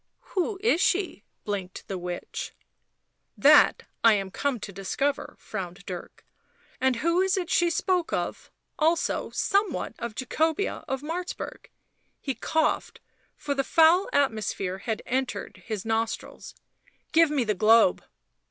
[0.33, 2.53] "Who is she?" blinked the witch.
[2.55, 2.55] <f
[3.37, 6.25] That I am come to discover," frowned Dirk."
[6.81, 11.69] And who it is she spoke of— also somewhat of Jacobea of Martzburg
[12.19, 12.99] "—he coughed,
[13.37, 16.55] for the foul atmosphere had entered his nostrils."
[17.11, 18.03] Give me the globe."